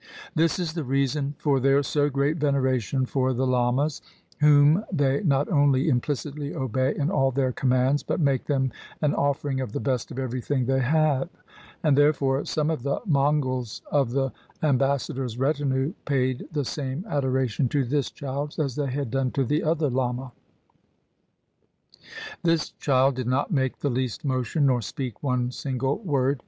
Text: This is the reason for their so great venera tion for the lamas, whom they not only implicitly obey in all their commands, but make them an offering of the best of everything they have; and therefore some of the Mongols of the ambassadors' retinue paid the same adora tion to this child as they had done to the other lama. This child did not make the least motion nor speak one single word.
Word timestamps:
This 0.33 0.57
is 0.57 0.73
the 0.73 0.83
reason 0.83 1.35
for 1.37 1.59
their 1.59 1.83
so 1.83 2.09
great 2.09 2.39
venera 2.39 2.81
tion 2.81 3.05
for 3.05 3.33
the 3.33 3.45
lamas, 3.45 4.01
whom 4.39 4.83
they 4.91 5.21
not 5.23 5.47
only 5.49 5.89
implicitly 5.89 6.55
obey 6.55 6.95
in 6.95 7.11
all 7.11 7.29
their 7.29 7.51
commands, 7.51 8.01
but 8.01 8.19
make 8.19 8.45
them 8.45 8.71
an 9.03 9.13
offering 9.13 9.61
of 9.61 9.73
the 9.73 9.79
best 9.79 10.09
of 10.09 10.17
everything 10.17 10.65
they 10.65 10.79
have; 10.79 11.29
and 11.83 11.95
therefore 11.95 12.45
some 12.45 12.71
of 12.71 12.81
the 12.81 12.99
Mongols 13.05 13.83
of 13.91 14.09
the 14.09 14.31
ambassadors' 14.63 15.37
retinue 15.37 15.93
paid 16.05 16.47
the 16.51 16.65
same 16.65 17.03
adora 17.03 17.47
tion 17.47 17.69
to 17.69 17.83
this 17.85 18.09
child 18.09 18.55
as 18.57 18.75
they 18.75 18.89
had 18.89 19.11
done 19.11 19.29
to 19.29 19.45
the 19.45 19.61
other 19.63 19.91
lama. 19.91 20.31
This 22.41 22.71
child 22.71 23.13
did 23.13 23.27
not 23.27 23.51
make 23.51 23.77
the 23.77 23.91
least 23.91 24.25
motion 24.25 24.65
nor 24.65 24.81
speak 24.81 25.21
one 25.21 25.51
single 25.51 25.99
word. 25.99 26.39